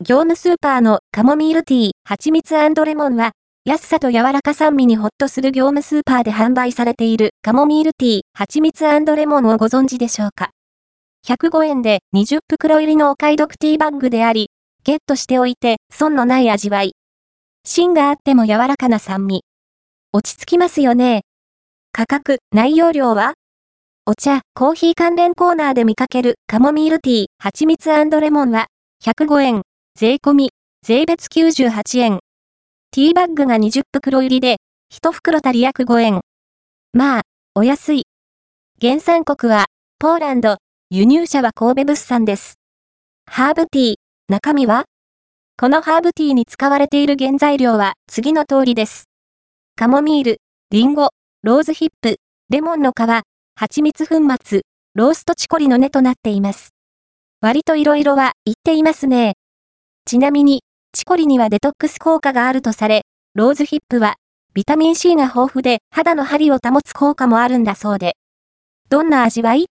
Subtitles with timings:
[0.00, 3.32] 業務スーパーのカモミールティー、蜂蜜レモンは、
[3.64, 10.50] 安さと柔らか酸味にホッとする業務スーパーで販売されているカモミールティー、蜂蜜レモンをご存知でしょうか
[11.26, 14.50] ？105円で20袋入りのお買い得ティーバッグであり、
[14.84, 16.92] ゲットしておいて損のない味わい。
[17.64, 19.42] 芯があっても柔らかな酸味。
[20.12, 21.22] 落ち着きますよね。
[21.90, 23.34] 価格、内容量は？
[24.06, 28.68] お茶、コーヒー関連コーナーで見かけるカモミールティー、蜂蜜レモンは
[29.04, 29.62] 105円、
[30.00, 30.50] 税込み、
[30.86, 32.20] 税別98円。
[32.92, 34.58] ティーバッグが20袋入りで、
[34.94, 36.20] 1袋足り約5円。
[36.92, 37.22] まあ、
[37.56, 38.04] お安い。
[38.80, 39.64] 原産国は、
[39.98, 40.58] ポーランド、
[40.90, 42.60] 輸入者は神戸物産です。
[43.26, 43.96] ハーブティー、
[44.28, 44.84] 中身は？
[45.60, 49.08] このハーブティーに使われている原材料は次の通りです。
[49.74, 50.36] カモミール、
[50.70, 51.08] リンゴ、
[51.42, 52.18] ローズヒップ、
[52.50, 52.94] レモンの皮、
[53.56, 54.62] 蜂蜜粉末、
[54.94, 56.68] ローストチコリの根となっています。
[57.40, 59.34] 割と色々は言っていますね。
[60.08, 60.62] ちなみに、
[60.94, 63.02] チコリにはデトックス効果があるとされ、
[63.34, 64.14] ローズヒップは、
[64.54, 68.16] ビタミン C が豊富で肌の張りを保つ効果もあるんだそうで。
[68.88, 69.66] どんな味わい？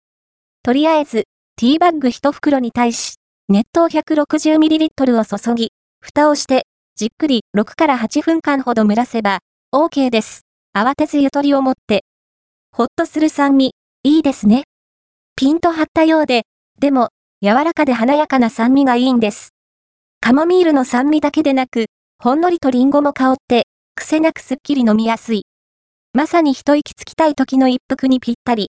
[0.63, 5.69] とりあえず、ティーバッグ1袋に対し、熱湯 160ml を注ぎ、
[6.01, 9.37] 蓋をして、じっくり6から8分間ほど蒸らせば、
[9.71, 10.47] OK です。
[10.75, 12.05] 慌てずゆとりを持って。
[12.71, 14.63] ほっとする酸味、いいですね。
[15.35, 16.47] ピンと張ったようで、
[16.79, 17.09] でも、
[17.43, 19.52] 柔らかで華やかな酸味がいいんです。
[20.25, 25.43] カモミールの酸味だけでなく、ほんのりとリンゴも香って、癖なくすっきり飲みやすい。
[26.13, 28.69] まさに一息つきたい時の一服にぴったり。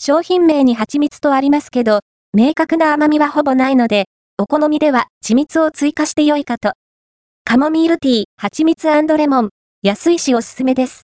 [0.00, 2.00] 商品名に蜂蜜とありますけど、
[2.32, 4.06] 明確な甘みはほぼないので、
[4.38, 6.72] お好みでは緻蜜を追加して良いかと。
[7.44, 9.50] カモミールティー、蜂蜜レモン、
[9.82, 10.98] 安いしおすすめです。